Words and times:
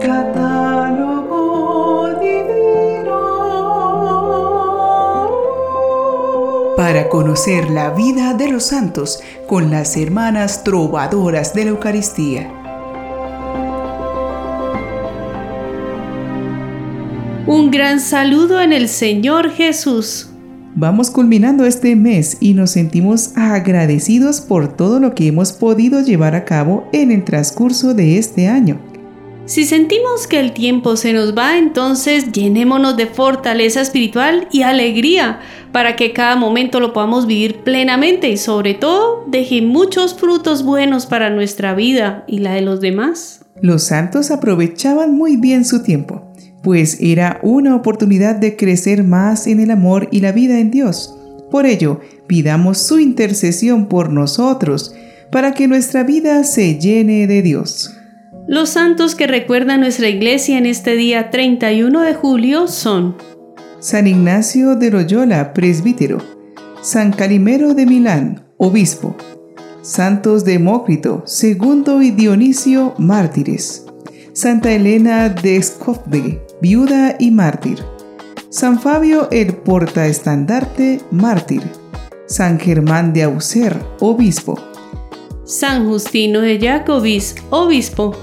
Catálogo 0.00 1.38
divino. 2.20 3.18
Para 6.76 7.08
conocer 7.08 7.68
la 7.70 7.90
vida 7.90 8.32
de 8.34 8.48
los 8.48 8.64
santos 8.64 9.20
con 9.46 9.70
las 9.70 9.96
hermanas 9.98 10.64
trovadoras 10.64 11.52
de 11.54 11.64
la 11.64 11.70
Eucaristía. 11.70 12.50
Un 17.46 17.70
gran 17.70 18.00
saludo 18.00 18.60
en 18.62 18.72
el 18.72 18.88
Señor 18.88 19.50
Jesús. 19.50 20.30
Vamos 20.74 21.10
culminando 21.10 21.66
este 21.66 21.94
mes 21.94 22.38
y 22.40 22.54
nos 22.54 22.70
sentimos 22.70 23.32
agradecidos 23.36 24.40
por 24.40 24.74
todo 24.76 24.98
lo 24.98 25.14
que 25.14 25.26
hemos 25.26 25.52
podido 25.52 26.00
llevar 26.00 26.34
a 26.34 26.44
cabo 26.44 26.88
en 26.92 27.10
el 27.10 27.24
transcurso 27.24 27.92
de 27.92 28.18
este 28.18 28.48
año. 28.48 28.89
Si 29.50 29.64
sentimos 29.64 30.28
que 30.28 30.38
el 30.38 30.52
tiempo 30.52 30.94
se 30.94 31.12
nos 31.12 31.36
va, 31.36 31.58
entonces 31.58 32.30
llenémonos 32.30 32.96
de 32.96 33.08
fortaleza 33.08 33.80
espiritual 33.80 34.46
y 34.52 34.62
alegría 34.62 35.40
para 35.72 35.96
que 35.96 36.12
cada 36.12 36.36
momento 36.36 36.78
lo 36.78 36.92
podamos 36.92 37.26
vivir 37.26 37.64
plenamente 37.64 38.30
y 38.30 38.36
sobre 38.36 38.74
todo 38.74 39.24
deje 39.26 39.60
muchos 39.60 40.14
frutos 40.14 40.62
buenos 40.62 41.06
para 41.06 41.30
nuestra 41.30 41.74
vida 41.74 42.22
y 42.28 42.38
la 42.38 42.52
de 42.52 42.60
los 42.60 42.80
demás. 42.80 43.44
Los 43.60 43.82
santos 43.82 44.30
aprovechaban 44.30 45.16
muy 45.16 45.36
bien 45.36 45.64
su 45.64 45.82
tiempo 45.82 46.32
pues 46.62 46.98
era 47.00 47.40
una 47.42 47.74
oportunidad 47.74 48.36
de 48.36 48.54
crecer 48.54 49.02
más 49.02 49.48
en 49.48 49.58
el 49.58 49.72
amor 49.72 50.08
y 50.12 50.20
la 50.20 50.30
vida 50.30 50.60
en 50.60 50.70
Dios. 50.70 51.16
Por 51.50 51.66
ello, 51.66 52.00
pidamos 52.28 52.78
su 52.78 53.00
intercesión 53.00 53.88
por 53.88 54.12
nosotros, 54.12 54.94
para 55.32 55.54
que 55.54 55.66
nuestra 55.66 56.04
vida 56.04 56.44
se 56.44 56.78
llene 56.78 57.26
de 57.26 57.40
Dios. 57.40 57.96
Los 58.50 58.70
santos 58.70 59.14
que 59.14 59.28
recuerda 59.28 59.76
nuestra 59.76 60.08
iglesia 60.08 60.58
en 60.58 60.66
este 60.66 60.96
día 60.96 61.30
31 61.30 62.00
de 62.00 62.14
julio 62.14 62.66
son 62.66 63.16
San 63.78 64.08
Ignacio 64.08 64.74
de 64.74 64.90
Loyola, 64.90 65.52
presbítero, 65.52 66.18
San 66.82 67.12
Calimero 67.12 67.74
de 67.74 67.86
Milán, 67.86 68.44
obispo, 68.56 69.16
Santos 69.82 70.44
Demócrito, 70.44 71.22
segundo 71.26 72.02
y 72.02 72.10
Dionisio, 72.10 72.96
mártires, 72.98 73.86
Santa 74.32 74.72
Elena 74.72 75.28
de 75.28 75.62
Skopje, 75.62 76.42
viuda 76.60 77.14
y 77.20 77.30
mártir. 77.30 77.78
San 78.48 78.80
Fabio 78.80 79.28
el 79.30 79.54
portaestandarte, 79.54 81.00
mártir. 81.12 81.62
San 82.26 82.58
Germán 82.58 83.12
de 83.12 83.22
Auxerre, 83.22 83.78
obispo. 84.00 84.58
San 85.44 85.86
Justino 85.86 86.40
de 86.40 86.58
Jacobis, 86.58 87.36
obispo. 87.50 88.16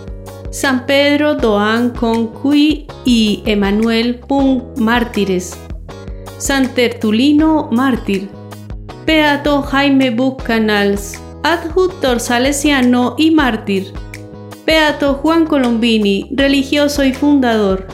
San 0.50 0.86
Pedro 0.86 1.36
Doan 1.36 1.90
Conqui 1.90 2.88
y 3.04 3.44
Emanuel 3.46 4.20
Pum, 4.20 4.64
mártires. 4.78 5.58
San 6.38 6.74
Tertulino, 6.74 7.70
mártir. 7.72 8.30
Beato 9.06 9.62
Jaime 9.62 10.10
Bucanals, 10.10 11.20
adjutor 11.44 12.22
salesiano 12.22 13.16
y 13.18 13.32
mártir. 13.32 13.92
Beato 14.66 15.16
Juan 15.16 15.46
Colombini, 15.46 16.30
religioso 16.34 17.04
y 17.04 17.14
fundador. 17.14 17.88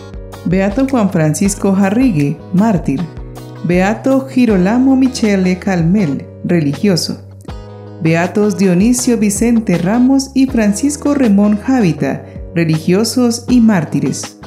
Beato 0.45 0.87
Juan 0.87 1.09
Francisco 1.09 1.73
Jarrigue, 1.73 2.37
mártir. 2.53 3.01
Beato 3.63 4.27
Girolamo 4.27 4.95
Michele 4.95 5.57
Calmel, 5.57 6.27
religioso. 6.43 7.19
Beatos 8.03 8.57
Dionisio 8.57 9.17
Vicente 9.17 9.77
Ramos 9.77 10.31
y 10.33 10.47
Francisco 10.47 11.13
Remón 11.13 11.57
Javita, 11.57 12.25
religiosos 12.55 13.45
y 13.49 13.61
mártires. 13.61 14.37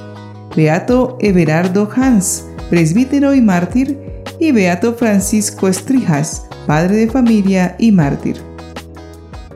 Beato 0.56 1.18
Everardo 1.20 1.88
Hans, 1.94 2.44
presbítero 2.70 3.34
y 3.34 3.40
mártir. 3.40 3.98
Y 4.38 4.52
Beato 4.52 4.94
Francisco 4.94 5.66
Estrijas, 5.66 6.46
padre 6.66 6.96
de 6.96 7.08
familia 7.08 7.74
y 7.78 7.90
mártir. 7.90 8.36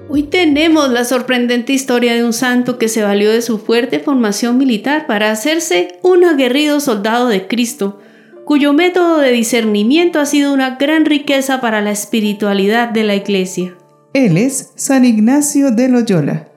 Hoy 0.08 0.24
tenemos 0.24 0.90
la 0.90 1.04
sorprendente 1.04 1.72
historia 1.72 2.14
de 2.14 2.24
un 2.24 2.32
santo 2.32 2.78
que 2.78 2.88
se 2.88 3.02
valió 3.02 3.30
de 3.30 3.42
su 3.42 3.58
fuerte 3.58 4.00
formación 4.00 4.58
militar 4.58 5.06
para 5.06 5.30
hacerse 5.30 5.98
un 6.02 6.24
aguerrido 6.24 6.80
soldado 6.80 7.28
de 7.28 7.46
Cristo, 7.46 8.00
cuyo 8.44 8.72
método 8.72 9.18
de 9.18 9.30
discernimiento 9.30 10.18
ha 10.18 10.26
sido 10.26 10.52
una 10.52 10.76
gran 10.76 11.04
riqueza 11.04 11.60
para 11.60 11.80
la 11.80 11.92
espiritualidad 11.92 12.88
de 12.88 13.04
la 13.04 13.14
Iglesia. 13.14 13.76
Él 14.12 14.36
es 14.36 14.72
San 14.74 15.04
Ignacio 15.04 15.70
de 15.70 15.88
Loyola. 15.88 16.49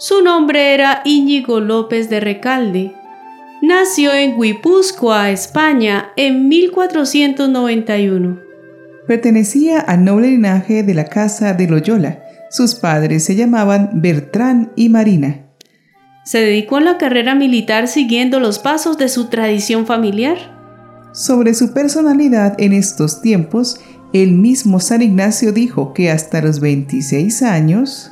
Su 0.00 0.22
nombre 0.22 0.74
era 0.74 1.02
Íñigo 1.04 1.60
López 1.60 2.10
de 2.10 2.18
Recalde. 2.18 2.92
Nació 3.62 4.12
en 4.12 4.40
Guipúzcoa, 4.40 5.30
España, 5.30 6.10
en 6.16 6.48
1491. 6.48 8.40
Pertenecía 9.06 9.78
al 9.78 10.04
noble 10.04 10.28
linaje 10.28 10.82
de 10.82 10.94
la 10.94 11.04
Casa 11.04 11.54
de 11.54 11.68
Loyola 11.68 12.24
sus 12.50 12.74
padres 12.74 13.24
se 13.24 13.36
llamaban 13.36 14.02
Bertrán 14.02 14.72
y 14.74 14.88
Marina. 14.88 15.46
Se 16.24 16.40
dedicó 16.40 16.76
a 16.76 16.80
la 16.80 16.98
carrera 16.98 17.36
militar 17.36 17.86
siguiendo 17.86 18.40
los 18.40 18.58
pasos 18.58 18.98
de 18.98 19.08
su 19.08 19.28
tradición 19.28 19.86
familiar. 19.86 20.36
Sobre 21.14 21.54
su 21.54 21.72
personalidad 21.72 22.60
en 22.60 22.72
estos 22.72 23.22
tiempos, 23.22 23.80
el 24.12 24.32
mismo 24.32 24.80
San 24.80 25.00
Ignacio 25.00 25.52
dijo 25.52 25.94
que 25.94 26.10
hasta 26.10 26.42
los 26.42 26.58
26 26.58 27.42
años 27.44 28.10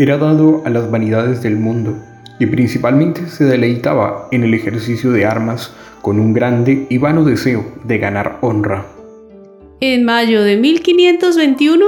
era 0.00 0.16
dado 0.16 0.62
a 0.64 0.70
las 0.70 0.90
vanidades 0.90 1.42
del 1.42 1.56
mundo 1.56 1.94
y 2.38 2.46
principalmente 2.46 3.28
se 3.28 3.44
deleitaba 3.44 4.28
en 4.30 4.44
el 4.44 4.54
ejercicio 4.54 5.10
de 5.12 5.26
armas 5.26 5.74
con 6.00 6.18
un 6.18 6.32
grande 6.32 6.86
y 6.88 6.96
vano 6.96 7.22
deseo 7.22 7.66
de 7.84 7.98
ganar 7.98 8.38
honra. 8.40 8.86
En 9.82 10.06
mayo 10.06 10.42
de 10.42 10.56
1521 10.56 11.84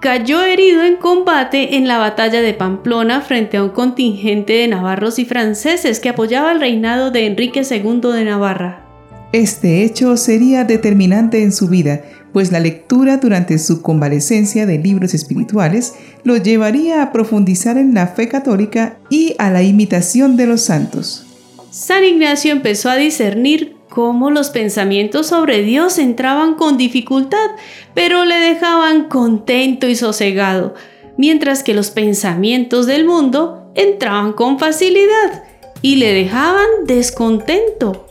cayó 0.00 0.44
herido 0.44 0.84
en 0.84 0.96
combate 0.96 1.76
en 1.76 1.88
la 1.88 1.96
batalla 1.96 2.42
de 2.42 2.52
Pamplona 2.52 3.22
frente 3.22 3.56
a 3.56 3.62
un 3.62 3.70
contingente 3.70 4.52
de 4.52 4.68
navarros 4.68 5.18
y 5.18 5.24
franceses 5.24 5.98
que 5.98 6.10
apoyaba 6.10 6.52
el 6.52 6.60
reinado 6.60 7.10
de 7.10 7.24
Enrique 7.24 7.62
II 7.62 8.12
de 8.12 8.24
Navarra. 8.26 8.84
Este 9.32 9.82
hecho 9.82 10.18
sería 10.18 10.64
determinante 10.64 11.42
en 11.42 11.52
su 11.52 11.68
vida, 11.68 12.02
pues 12.36 12.52
la 12.52 12.60
lectura 12.60 13.16
durante 13.16 13.56
su 13.56 13.80
convalecencia 13.80 14.66
de 14.66 14.76
libros 14.76 15.14
espirituales 15.14 15.94
lo 16.22 16.36
llevaría 16.36 17.00
a 17.00 17.10
profundizar 17.10 17.78
en 17.78 17.94
la 17.94 18.08
fe 18.08 18.28
católica 18.28 18.98
y 19.08 19.34
a 19.38 19.50
la 19.50 19.62
imitación 19.62 20.36
de 20.36 20.46
los 20.46 20.60
santos. 20.60 21.24
San 21.70 22.04
Ignacio 22.04 22.52
empezó 22.52 22.90
a 22.90 22.96
discernir 22.96 23.76
cómo 23.88 24.30
los 24.30 24.50
pensamientos 24.50 25.28
sobre 25.28 25.62
Dios 25.62 25.96
entraban 25.96 26.56
con 26.56 26.76
dificultad, 26.76 27.52
pero 27.94 28.26
le 28.26 28.36
dejaban 28.36 29.08
contento 29.08 29.88
y 29.88 29.96
sosegado, 29.96 30.74
mientras 31.16 31.62
que 31.62 31.72
los 31.72 31.90
pensamientos 31.90 32.84
del 32.84 33.06
mundo 33.06 33.72
entraban 33.74 34.34
con 34.34 34.58
facilidad 34.58 35.42
y 35.80 35.96
le 35.96 36.12
dejaban 36.12 36.66
descontento. 36.84 38.05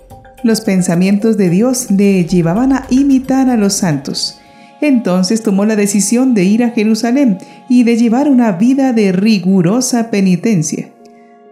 Los 0.46 0.62
pensamientos 0.62 1.36
de 1.36 1.50
Dios 1.50 1.92
le 1.92 2.24
llevaban 2.24 2.72
a 2.72 2.88
imitar 2.90 3.50
a 3.50 3.58
los 3.58 3.74
santos. 3.74 4.40
Entonces 4.80 5.44
tomó 5.44 5.66
la 5.66 5.76
decisión 5.76 6.34
de 6.34 6.46
ir 6.46 6.64
a 6.64 6.70
Jerusalén 6.70 7.40
y 7.68 7.84
de 7.84 7.98
llevar 7.98 8.30
una 8.30 8.54
vida 8.54 8.94
de 8.94 9.12
rigurosa 9.12 10.10
penitencia. 10.10 10.90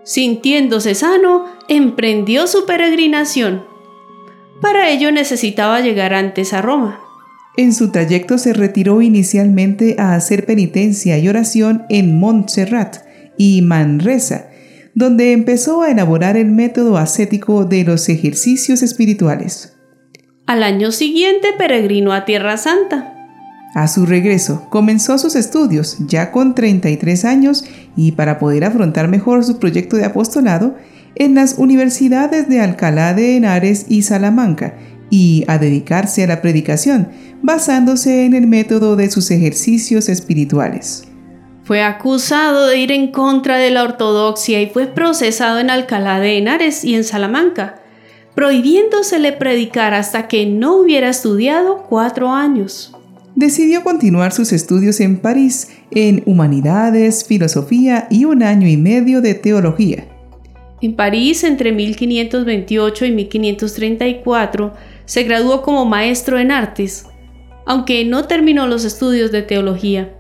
Sintiéndose 0.04 0.96
sano, 0.96 1.46
emprendió 1.68 2.48
su 2.48 2.66
peregrinación 2.66 3.74
para 4.64 4.90
ello 4.90 5.12
necesitaba 5.12 5.82
llegar 5.82 6.14
antes 6.14 6.54
a 6.54 6.62
Roma. 6.62 7.02
En 7.58 7.74
su 7.74 7.92
trayecto 7.92 8.38
se 8.38 8.54
retiró 8.54 9.02
inicialmente 9.02 9.98
a 10.00 10.16
hacer 10.16 10.46
penitencia 10.46 11.18
y 11.18 11.28
oración 11.28 11.84
en 11.90 12.18
Montserrat 12.18 13.00
y 13.38 13.62
Manresa, 13.62 14.48
donde 14.96 15.32
empezó 15.32 15.82
a 15.82 15.92
elaborar 15.92 16.38
el 16.38 16.52
método 16.52 16.98
ascético 16.98 17.66
de 17.66 17.84
los 17.84 18.10
ejercicios 18.10 18.84
espirituales. 18.84 19.74
Al 20.46 20.64
año 20.64 20.92
siguiente 20.92 21.50
peregrinó 21.58 22.14
a 22.14 22.26
Tierra 22.26 22.58
Santa. 22.58 23.14
A 23.76 23.88
su 23.88 24.06
regreso, 24.06 24.68
comenzó 24.70 25.18
sus 25.18 25.36
estudios 25.36 25.98
ya 26.08 26.32
con 26.32 26.54
33 26.54 27.26
años 27.26 27.66
y 27.96 28.12
para 28.12 28.38
poder 28.38 28.66
afrontar 28.66 29.08
mejor 29.08 29.44
su 29.44 29.58
proyecto 29.58 29.98
de 29.98 30.06
apostolado, 30.06 30.76
en 31.16 31.36
las 31.36 31.58
universidades 31.58 32.50
de 32.50 32.60
Alcalá 32.60 33.14
de 33.14 33.38
Henares 33.38 33.86
y 33.88 34.02
Salamanca 34.02 34.76
y 35.10 35.44
a 35.48 35.60
dedicarse 35.60 36.24
a 36.24 36.28
la 36.28 36.42
predicación, 36.42 37.10
basándose 37.44 38.26
en 38.26 38.34
el 38.34 38.48
método 38.48 38.96
de 38.96 39.12
sus 39.12 39.30
ejercicios 39.30 40.10
espirituales. 40.10 41.04
Fue 41.64 41.82
acusado 41.82 42.68
de 42.68 42.78
ir 42.78 42.92
en 42.92 43.12
contra 43.12 43.58
de 43.58 43.72
la 43.72 43.84
ortodoxia 43.84 44.62
y 44.62 44.68
fue 44.68 44.86
procesado 44.88 45.60
en 45.60 45.70
Alcalá 45.70 46.20
de 46.20 46.38
Henares 46.38 46.84
y 46.84 46.94
en 46.94 47.06
Salamanca, 47.06 47.82
prohibiéndosele 48.36 49.32
predicar 49.32 49.94
hasta 49.94 50.28
que 50.28 50.46
no 50.46 50.76
hubiera 50.76 51.08
estudiado 51.08 51.86
cuatro 51.88 52.32
años. 52.32 52.94
Decidió 53.36 53.82
continuar 53.82 54.34
sus 54.34 54.52
estudios 54.52 55.00
en 55.00 55.18
París 55.18 55.70
en 55.92 56.22
humanidades, 56.26 57.24
filosofía 57.26 58.08
y 58.10 58.26
un 58.26 58.44
año 58.44 58.68
y 58.68 58.76
medio 58.76 59.22
de 59.22 59.34
teología 59.34 60.06
En 60.82 60.96
París, 60.96 61.46
entre 61.46 61.72
1528 61.72 63.06
y 63.06 63.12
1534, 63.12 64.74
se 65.06 65.24
graduó 65.24 65.62
como 65.62 65.86
maestro 65.86 66.38
en 66.40 66.52
artes, 66.52 67.06
aunque 67.66 68.04
no 68.04 68.26
terminó 68.26 68.68
los 68.68 68.84
estudios 68.84 69.32
de 69.32 69.44
teología. 69.44 70.14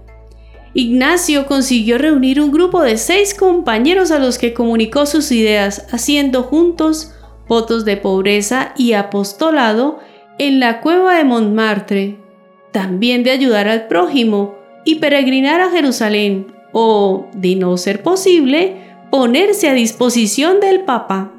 Ignacio 0.75 1.45
consiguió 1.45 1.99
reunir 1.99 2.41
un 2.41 2.51
grupo 2.51 2.81
de 2.81 2.97
seis 2.97 3.35
compañeros 3.35 4.09
a 4.09 4.17
los 4.17 4.39
que 4.39 4.53
comunicó 4.53 5.05
sus 5.05 5.31
ideas, 5.31 5.85
haciendo 5.91 6.43
juntos 6.43 7.13
votos 7.47 7.85
de 7.85 7.97
pobreza 7.97 8.73
y 8.75 8.93
apostolado 8.93 9.99
en 10.39 10.59
la 10.59 10.81
cueva 10.81 11.15
de 11.17 11.23
Montmartre, 11.23 12.17
también 12.71 13.23
de 13.23 13.31
ayudar 13.31 13.67
al 13.67 13.87
prójimo 13.87 14.55
y 14.83 14.95
peregrinar 14.95 15.61
a 15.61 15.69
Jerusalén, 15.69 16.47
o, 16.71 17.27
de 17.35 17.55
no 17.55 17.77
ser 17.77 18.01
posible, 18.01 18.77
ponerse 19.11 19.69
a 19.69 19.73
disposición 19.73 20.59
del 20.59 20.81
Papa. 20.81 21.31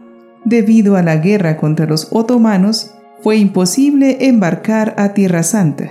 Debido 0.45 0.97
a 0.97 1.03
la 1.03 1.17
guerra 1.17 1.57
contra 1.57 1.87
los 1.87 2.09
otomanos, 2.13 2.93
fue 3.21 3.39
imposible 3.39 4.29
embarcar 4.29 4.95
a 4.97 5.13
Tierra 5.13 5.43
Santa. 5.43 5.91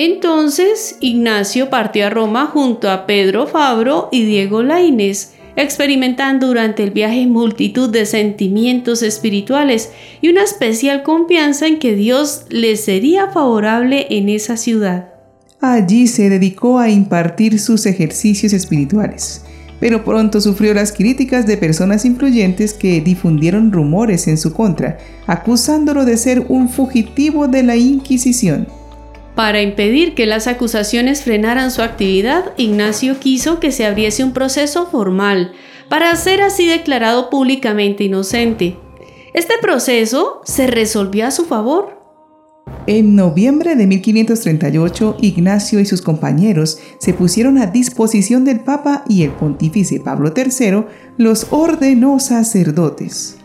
Entonces 0.00 0.96
Ignacio 1.00 1.70
partió 1.70 2.06
a 2.06 2.10
Roma 2.10 2.46
junto 2.46 2.88
a 2.88 3.04
Pedro 3.04 3.48
Fabro 3.48 4.08
y 4.12 4.24
Diego 4.24 4.62
Laínez, 4.62 5.32
experimentando 5.56 6.46
durante 6.46 6.84
el 6.84 6.92
viaje 6.92 7.26
multitud 7.26 7.90
de 7.90 8.06
sentimientos 8.06 9.02
espirituales 9.02 9.90
y 10.20 10.28
una 10.28 10.44
especial 10.44 11.02
confianza 11.02 11.66
en 11.66 11.80
que 11.80 11.96
Dios 11.96 12.44
le 12.48 12.76
sería 12.76 13.32
favorable 13.32 14.06
en 14.10 14.28
esa 14.28 14.56
ciudad. 14.56 15.14
Allí 15.60 16.06
se 16.06 16.28
dedicó 16.28 16.78
a 16.78 16.88
impartir 16.88 17.58
sus 17.58 17.84
ejercicios 17.84 18.52
espirituales, 18.52 19.42
pero 19.80 20.04
pronto 20.04 20.40
sufrió 20.40 20.74
las 20.74 20.92
críticas 20.92 21.44
de 21.44 21.56
personas 21.56 22.04
influyentes 22.04 22.72
que 22.72 23.00
difundieron 23.00 23.72
rumores 23.72 24.28
en 24.28 24.38
su 24.38 24.52
contra, 24.52 24.98
acusándolo 25.26 26.04
de 26.04 26.16
ser 26.16 26.44
un 26.48 26.68
fugitivo 26.68 27.48
de 27.48 27.64
la 27.64 27.74
Inquisición. 27.74 28.77
Para 29.38 29.62
impedir 29.62 30.16
que 30.16 30.26
las 30.26 30.48
acusaciones 30.48 31.22
frenaran 31.22 31.70
su 31.70 31.80
actividad, 31.80 32.54
Ignacio 32.56 33.20
quiso 33.20 33.60
que 33.60 33.70
se 33.70 33.86
abriese 33.86 34.24
un 34.24 34.32
proceso 34.32 34.88
formal 34.88 35.52
para 35.88 36.12
ser 36.16 36.42
así 36.42 36.66
declarado 36.66 37.30
públicamente 37.30 38.02
inocente. 38.02 38.76
Este 39.34 39.54
proceso 39.62 40.40
se 40.44 40.66
resolvió 40.66 41.24
a 41.24 41.30
su 41.30 41.44
favor. 41.44 42.02
En 42.88 43.14
noviembre 43.14 43.76
de 43.76 43.86
1538, 43.86 45.18
Ignacio 45.20 45.78
y 45.78 45.86
sus 45.86 46.02
compañeros 46.02 46.80
se 46.98 47.14
pusieron 47.14 47.58
a 47.58 47.66
disposición 47.66 48.44
del 48.44 48.58
Papa 48.64 49.04
y 49.08 49.22
el 49.22 49.30
pontífice 49.30 50.00
Pablo 50.00 50.34
III 50.36 50.82
los 51.16 51.46
ordenó 51.50 52.18
sacerdotes. 52.18 53.38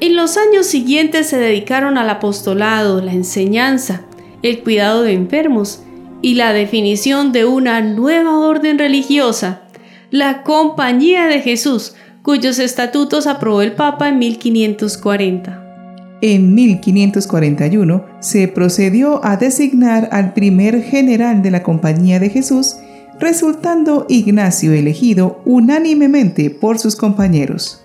En 0.00 0.14
los 0.14 0.36
años 0.36 0.66
siguientes 0.66 1.26
se 1.26 1.38
dedicaron 1.38 1.98
al 1.98 2.08
apostolado, 2.08 3.00
la 3.00 3.14
enseñanza, 3.14 4.04
el 4.44 4.62
cuidado 4.62 5.02
de 5.02 5.14
enfermos 5.14 5.80
y 6.20 6.34
la 6.34 6.52
definición 6.52 7.32
de 7.32 7.46
una 7.46 7.80
nueva 7.80 8.38
orden 8.38 8.78
religiosa, 8.78 9.62
la 10.10 10.42
Compañía 10.42 11.28
de 11.28 11.40
Jesús, 11.40 11.94
cuyos 12.22 12.58
estatutos 12.58 13.26
aprobó 13.26 13.62
el 13.62 13.72
Papa 13.72 14.10
en 14.10 14.18
1540. 14.18 16.18
En 16.20 16.54
1541 16.54 18.04
se 18.20 18.46
procedió 18.48 19.24
a 19.24 19.38
designar 19.38 20.10
al 20.12 20.34
primer 20.34 20.82
general 20.82 21.42
de 21.42 21.50
la 21.50 21.62
Compañía 21.62 22.20
de 22.20 22.28
Jesús, 22.28 22.76
resultando 23.18 24.04
Ignacio 24.10 24.74
elegido 24.74 25.40
unánimemente 25.46 26.50
por 26.50 26.78
sus 26.78 26.96
compañeros. 26.96 27.82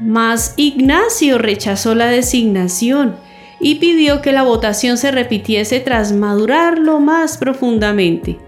Mas 0.00 0.54
Ignacio 0.56 1.38
rechazó 1.38 1.94
la 1.94 2.06
designación 2.06 3.27
y 3.60 3.76
pidió 3.76 4.22
que 4.22 4.32
la 4.32 4.42
votación 4.42 4.98
se 4.98 5.10
repitiese 5.10 5.80
tras 5.80 6.12
madurarlo 6.12 7.00
más 7.00 7.38
profundamente. 7.38 8.38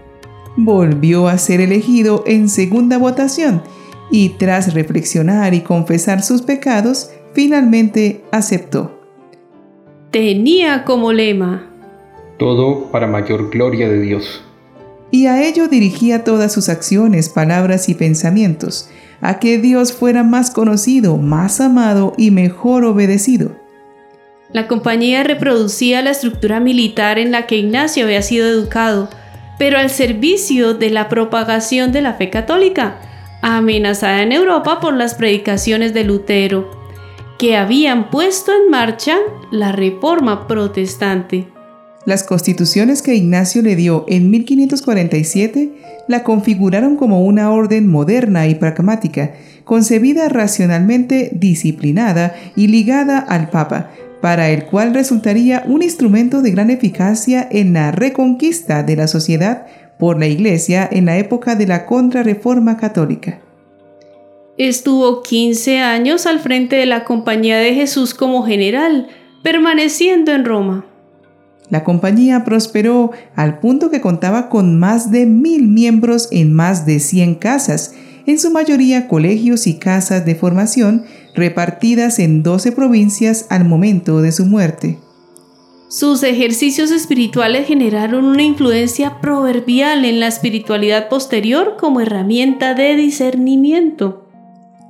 Volvió 0.55 1.27
a 1.27 1.37
ser 1.37 1.61
elegido 1.61 2.23
en 2.27 2.49
segunda 2.49 2.97
votación 2.97 3.61
y 4.11 4.29
tras 4.29 4.73
reflexionar 4.73 5.53
y 5.53 5.61
confesar 5.61 6.21
sus 6.21 6.41
pecados, 6.41 7.11
finalmente 7.33 8.23
aceptó. 8.31 8.99
Tenía 10.11 10.83
como 10.83 11.13
lema 11.13 11.69
Todo 12.37 12.91
para 12.91 13.07
mayor 13.07 13.49
gloria 13.49 13.87
de 13.87 14.01
Dios. 14.01 14.43
Y 15.09 15.27
a 15.27 15.41
ello 15.45 15.67
dirigía 15.67 16.23
todas 16.23 16.51
sus 16.51 16.69
acciones, 16.69 17.29
palabras 17.29 17.89
y 17.89 17.95
pensamientos, 17.95 18.89
a 19.21 19.39
que 19.39 19.57
Dios 19.57 19.93
fuera 19.93 20.23
más 20.23 20.51
conocido, 20.51 21.17
más 21.17 21.61
amado 21.61 22.13
y 22.17 22.31
mejor 22.31 22.83
obedecido. 22.85 23.60
La 24.53 24.67
compañía 24.67 25.23
reproducía 25.23 26.01
la 26.01 26.11
estructura 26.11 26.59
militar 26.59 27.17
en 27.19 27.31
la 27.31 27.47
que 27.47 27.57
Ignacio 27.57 28.03
había 28.03 28.21
sido 28.21 28.47
educado, 28.47 29.09
pero 29.57 29.77
al 29.77 29.89
servicio 29.89 30.73
de 30.73 30.89
la 30.89 31.07
propagación 31.07 31.91
de 31.91 32.01
la 32.01 32.15
fe 32.15 32.29
católica, 32.29 32.97
amenazada 33.41 34.21
en 34.21 34.33
Europa 34.33 34.79
por 34.79 34.93
las 34.93 35.15
predicaciones 35.15 35.93
de 35.93 36.03
Lutero, 36.03 36.69
que 37.39 37.55
habían 37.55 38.09
puesto 38.09 38.51
en 38.51 38.69
marcha 38.69 39.17
la 39.51 39.71
reforma 39.71 40.47
protestante. 40.47 41.47
Las 42.05 42.23
constituciones 42.23 43.01
que 43.01 43.15
Ignacio 43.15 43.61
le 43.61 43.75
dio 43.75 44.05
en 44.07 44.31
1547 44.31 45.71
la 46.07 46.23
configuraron 46.23 46.97
como 46.97 47.23
una 47.23 47.51
orden 47.51 47.89
moderna 47.89 48.47
y 48.47 48.55
pragmática, 48.55 49.33
concebida 49.63 50.27
racionalmente, 50.27 51.29
disciplinada 51.33 52.35
y 52.55 52.67
ligada 52.67 53.19
al 53.19 53.49
Papa, 53.49 53.91
para 54.21 54.49
el 54.51 54.65
cual 54.65 54.93
resultaría 54.93 55.63
un 55.67 55.81
instrumento 55.81 56.41
de 56.41 56.51
gran 56.51 56.69
eficacia 56.69 57.47
en 57.51 57.73
la 57.73 57.91
reconquista 57.91 58.83
de 58.83 58.95
la 58.95 59.07
sociedad 59.07 59.65
por 59.97 60.19
la 60.19 60.27
Iglesia 60.27 60.87
en 60.91 61.05
la 61.05 61.17
época 61.17 61.55
de 61.55 61.67
la 61.67 61.85
Contrarreforma 61.85 62.77
Católica. 62.77 63.41
Estuvo 64.57 65.23
15 65.23 65.79
años 65.79 66.25
al 66.25 66.39
frente 66.39 66.75
de 66.75 66.85
la 66.85 67.03
Compañía 67.03 67.57
de 67.57 67.73
Jesús 67.73 68.13
como 68.13 68.43
general, 68.43 69.07
permaneciendo 69.43 70.31
en 70.31 70.45
Roma. 70.45 70.85
La 71.69 71.83
compañía 71.83 72.43
prosperó 72.43 73.11
al 73.35 73.59
punto 73.59 73.89
que 73.89 74.01
contaba 74.01 74.49
con 74.49 74.77
más 74.77 75.09
de 75.09 75.25
mil 75.25 75.67
miembros 75.67 76.27
en 76.31 76.53
más 76.53 76.85
de 76.85 76.99
100 76.99 77.35
casas, 77.35 77.95
en 78.27 78.39
su 78.39 78.51
mayoría 78.51 79.07
colegios 79.07 79.67
y 79.67 79.79
casas 79.79 80.25
de 80.25 80.35
formación 80.35 81.05
repartidas 81.35 82.19
en 82.19 82.43
12 82.43 82.71
provincias 82.71 83.45
al 83.49 83.65
momento 83.65 84.21
de 84.21 84.31
su 84.31 84.45
muerte. 84.45 84.97
Sus 85.91 86.23
ejercicios 86.23 86.89
espirituales 86.89 87.67
generaron 87.67 88.23
una 88.23 88.43
influencia 88.43 89.19
proverbial 89.19 90.05
en 90.05 90.21
la 90.21 90.27
espiritualidad 90.27 91.09
posterior 91.09 91.75
como 91.77 91.99
herramienta 91.99 92.73
de 92.73 92.95
discernimiento. 92.95 94.25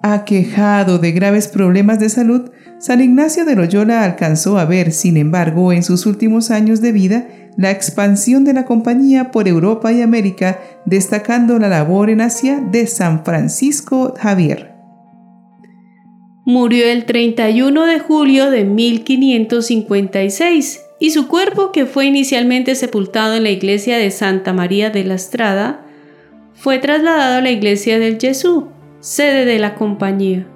Aquejado 0.03 1.00
de 1.00 1.12
graves 1.12 1.48
problemas 1.48 2.00
de 2.00 2.10
salud, 2.10 2.51
San 2.77 3.01
Ignacio 3.01 3.45
de 3.45 3.55
Loyola 3.55 4.03
alcanzó 4.03 4.60
a 4.60 4.65
ver, 4.65 4.91
sin 4.91 5.17
embargo, 5.17 5.71
en 5.71 5.83
sus 5.83 6.05
últimos 6.05 6.51
años 6.51 6.81
de 6.81 6.91
vida, 6.91 7.27
la 7.57 7.71
expansión 7.71 8.43
de 8.43 8.53
la 8.53 8.65
compañía 8.65 9.31
por 9.31 9.48
Europa 9.48 9.91
y 9.91 10.01
América, 10.01 10.60
destacando 10.86 11.60
la 11.60 11.67
labor 11.67 12.10
en 12.10 12.21
Asia 12.21 12.60
de 12.60 12.88
San 12.88 13.25
Francisco 13.25 14.13
Javier. 14.19 14.71
Murió 16.43 16.88
el 16.88 17.05
31 17.05 17.86
de 17.86 18.00
julio 18.00 18.50
de 18.50 18.65
1556 18.65 20.81
y 21.00 21.12
su 21.12 21.27
cuerpo, 21.27 21.71
que 21.71 21.86
fue 21.86 22.05
inicialmente 22.05 22.74
sepultado 22.74 23.36
en 23.36 23.43
la 23.43 23.51
iglesia 23.51 24.00
de 24.00 24.10
Santa 24.10 24.51
María 24.51 24.89
de 24.89 25.03
la 25.03 25.13
Estrada, 25.13 25.86
fue 26.55 26.79
trasladado 26.79 27.38
a 27.38 27.41
la 27.41 27.51
iglesia 27.51 28.00
del 28.00 28.19
Jesús, 28.19 28.63
sede 29.01 29.45
de 29.45 29.60
la 29.60 29.75
compañía. 29.75 30.48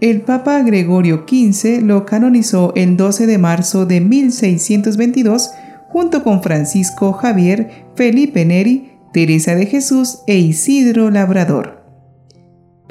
El 0.00 0.22
Papa 0.22 0.60
Gregorio 0.62 1.26
XV 1.28 1.82
lo 1.82 2.04
canonizó 2.04 2.72
el 2.74 2.96
12 2.96 3.28
de 3.28 3.38
marzo 3.38 3.86
de 3.86 4.00
1622 4.00 5.52
junto 5.90 6.24
con 6.24 6.42
Francisco 6.42 7.12
Javier, 7.12 7.86
Felipe 7.94 8.44
Neri, 8.44 8.90
Teresa 9.12 9.54
de 9.54 9.66
Jesús 9.66 10.22
e 10.26 10.38
Isidro 10.38 11.08
Labrador. 11.10 11.81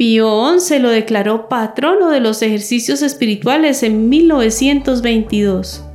Pío 0.01 0.57
XI 0.57 0.79
lo 0.79 0.89
declaró 0.89 1.47
patrono 1.47 2.09
de 2.09 2.19
los 2.21 2.41
ejercicios 2.41 3.03
espirituales 3.03 3.83
en 3.83 4.09
1922. 4.09 5.85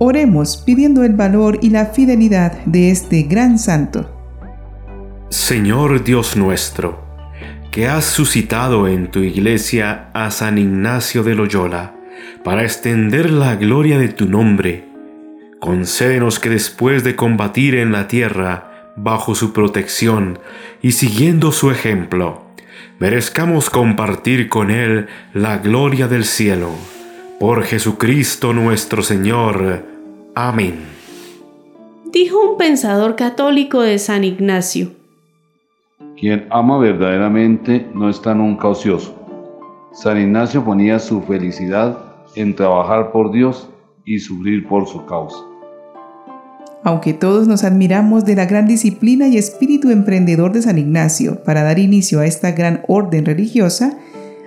Oremos 0.00 0.56
pidiendo 0.66 1.04
el 1.04 1.12
valor 1.12 1.60
y 1.62 1.70
la 1.70 1.86
fidelidad 1.86 2.58
de 2.64 2.90
este 2.90 3.22
gran 3.22 3.60
santo. 3.60 4.10
Señor 5.28 6.02
Dios 6.02 6.36
nuestro, 6.36 7.04
que 7.70 7.86
has 7.86 8.04
suscitado 8.04 8.88
en 8.88 9.12
tu 9.12 9.20
iglesia 9.20 10.10
a 10.12 10.32
San 10.32 10.58
Ignacio 10.58 11.22
de 11.22 11.36
Loyola, 11.36 11.94
para 12.42 12.64
extender 12.64 13.30
la 13.30 13.54
gloria 13.54 13.96
de 13.96 14.08
tu 14.08 14.26
nombre, 14.26 14.88
concédenos 15.60 16.40
que 16.40 16.48
después 16.48 17.04
de 17.04 17.14
combatir 17.14 17.76
en 17.76 17.92
la 17.92 18.08
tierra, 18.08 18.90
bajo 18.96 19.36
su 19.36 19.52
protección 19.52 20.40
y 20.82 20.90
siguiendo 20.90 21.52
su 21.52 21.70
ejemplo, 21.70 22.41
merezcamos 22.98 23.70
compartir 23.70 24.48
con 24.48 24.70
Él 24.70 25.08
la 25.34 25.58
gloria 25.58 26.08
del 26.08 26.24
cielo. 26.24 26.70
Por 27.38 27.64
Jesucristo 27.64 28.52
nuestro 28.52 29.02
Señor. 29.02 29.84
Amén. 30.34 30.80
Dijo 32.12 32.40
un 32.40 32.56
pensador 32.56 33.16
católico 33.16 33.80
de 33.82 33.98
San 33.98 34.24
Ignacio. 34.24 34.92
Quien 36.18 36.46
ama 36.50 36.78
verdaderamente 36.78 37.88
no 37.94 38.08
está 38.08 38.34
nunca 38.34 38.68
ocioso. 38.68 39.14
San 39.92 40.20
Ignacio 40.20 40.64
ponía 40.64 40.98
su 40.98 41.20
felicidad 41.22 41.98
en 42.34 42.54
trabajar 42.54 43.12
por 43.12 43.32
Dios 43.32 43.68
y 44.04 44.18
sufrir 44.18 44.66
por 44.68 44.86
su 44.86 45.04
causa. 45.06 45.51
Aunque 46.84 47.12
todos 47.12 47.46
nos 47.46 47.62
admiramos 47.62 48.24
de 48.24 48.34
la 48.34 48.46
gran 48.46 48.66
disciplina 48.66 49.28
y 49.28 49.38
espíritu 49.38 49.90
emprendedor 49.90 50.52
de 50.52 50.62
San 50.62 50.78
Ignacio 50.78 51.42
para 51.44 51.62
dar 51.62 51.78
inicio 51.78 52.20
a 52.20 52.26
esta 52.26 52.52
gran 52.52 52.82
orden 52.88 53.24
religiosa, 53.24 53.98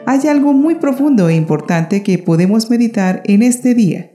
hay 0.06 0.28
algo 0.28 0.54
muy 0.54 0.76
profundo 0.76 1.30
e 1.30 1.36
importante 1.36 2.04
que 2.04 2.18
podemos 2.18 2.70
meditar 2.70 3.22
en 3.26 3.42
este 3.42 3.74
día. 3.74 4.12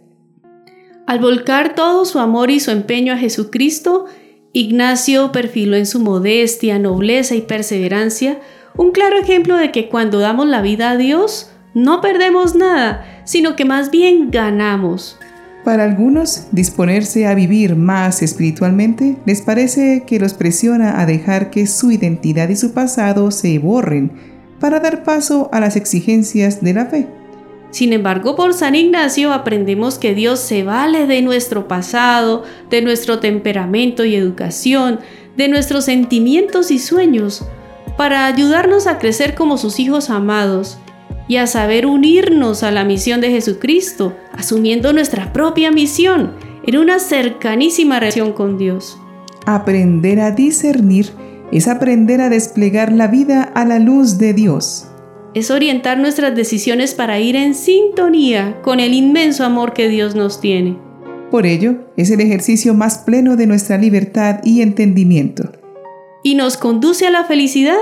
Al 1.06 1.18
volcar 1.18 1.74
todo 1.74 2.04
su 2.04 2.18
amor 2.18 2.50
y 2.50 2.60
su 2.60 2.70
empeño 2.70 3.12
a 3.14 3.16
Jesucristo, 3.16 4.04
Ignacio 4.52 5.32
perfiló 5.32 5.76
en 5.76 5.86
su 5.86 6.00
modestia, 6.00 6.78
nobleza 6.78 7.34
y 7.34 7.40
perseverancia 7.40 8.38
un 8.76 8.92
claro 8.92 9.18
ejemplo 9.18 9.56
de 9.56 9.72
que 9.72 9.88
cuando 9.88 10.20
damos 10.20 10.46
la 10.46 10.62
vida 10.62 10.90
a 10.90 10.96
Dios, 10.96 11.50
no 11.74 12.00
perdemos 12.00 12.54
nada, 12.54 13.04
sino 13.24 13.56
que 13.56 13.64
más 13.64 13.90
bien 13.90 14.30
ganamos. 14.30 15.18
Para 15.64 15.84
algunos, 15.84 16.46
disponerse 16.52 17.26
a 17.26 17.34
vivir 17.34 17.76
más 17.76 18.22
espiritualmente 18.22 19.16
les 19.26 19.42
parece 19.42 20.04
que 20.06 20.18
los 20.18 20.32
presiona 20.32 21.00
a 21.00 21.06
dejar 21.06 21.50
que 21.50 21.66
su 21.66 21.90
identidad 21.90 22.48
y 22.48 22.56
su 22.56 22.72
pasado 22.72 23.30
se 23.30 23.58
borren 23.58 24.10
para 24.58 24.80
dar 24.80 25.04
paso 25.04 25.50
a 25.52 25.60
las 25.60 25.76
exigencias 25.76 26.62
de 26.62 26.74
la 26.74 26.86
fe. 26.86 27.06
Sin 27.70 27.92
embargo, 27.92 28.36
por 28.36 28.54
San 28.54 28.74
Ignacio 28.74 29.32
aprendemos 29.32 29.98
que 29.98 30.14
Dios 30.14 30.40
se 30.40 30.64
vale 30.64 31.06
de 31.06 31.22
nuestro 31.22 31.68
pasado, 31.68 32.42
de 32.68 32.82
nuestro 32.82 33.20
temperamento 33.20 34.04
y 34.04 34.16
educación, 34.16 34.98
de 35.36 35.48
nuestros 35.48 35.84
sentimientos 35.84 36.70
y 36.70 36.78
sueños, 36.78 37.44
para 37.96 38.26
ayudarnos 38.26 38.86
a 38.86 38.98
crecer 38.98 39.34
como 39.34 39.56
sus 39.56 39.78
hijos 39.78 40.10
amados 40.10 40.78
y 41.30 41.36
a 41.36 41.46
saber 41.46 41.86
unirnos 41.86 42.64
a 42.64 42.72
la 42.72 42.84
misión 42.84 43.20
de 43.20 43.30
Jesucristo, 43.30 44.16
asumiendo 44.32 44.92
nuestra 44.92 45.32
propia 45.32 45.70
misión 45.70 46.32
en 46.66 46.76
una 46.76 46.98
cercanísima 46.98 48.00
relación 48.00 48.32
con 48.32 48.58
Dios. 48.58 48.98
Aprender 49.46 50.18
a 50.18 50.32
discernir 50.32 51.12
es 51.52 51.68
aprender 51.68 52.20
a 52.20 52.30
desplegar 52.30 52.90
la 52.90 53.06
vida 53.06 53.44
a 53.44 53.64
la 53.64 53.78
luz 53.78 54.18
de 54.18 54.34
Dios. 54.34 54.88
Es 55.32 55.52
orientar 55.52 55.98
nuestras 55.98 56.34
decisiones 56.34 56.94
para 56.94 57.20
ir 57.20 57.36
en 57.36 57.54
sintonía 57.54 58.60
con 58.62 58.80
el 58.80 58.92
inmenso 58.92 59.44
amor 59.44 59.72
que 59.72 59.88
Dios 59.88 60.16
nos 60.16 60.40
tiene. 60.40 60.78
Por 61.30 61.46
ello, 61.46 61.76
es 61.96 62.10
el 62.10 62.20
ejercicio 62.22 62.74
más 62.74 62.98
pleno 62.98 63.36
de 63.36 63.46
nuestra 63.46 63.78
libertad 63.78 64.40
y 64.42 64.62
entendimiento. 64.62 65.52
Y 66.24 66.34
nos 66.34 66.56
conduce 66.56 67.06
a 67.06 67.10
la 67.10 67.22
felicidad 67.24 67.78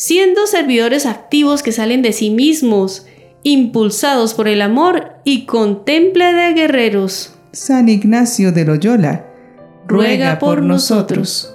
siendo 0.00 0.46
servidores 0.46 1.04
activos 1.04 1.62
que 1.62 1.72
salen 1.72 2.00
de 2.00 2.14
sí 2.14 2.30
mismos, 2.30 3.04
impulsados 3.42 4.32
por 4.32 4.48
el 4.48 4.62
amor 4.62 5.12
y 5.24 5.44
contemple 5.44 6.32
de 6.32 6.54
guerreros. 6.54 7.34
San 7.52 7.90
Ignacio 7.90 8.50
de 8.50 8.64
Loyola, 8.64 9.26
ruega 9.86 10.38
por 10.38 10.62
nosotros. 10.62 11.54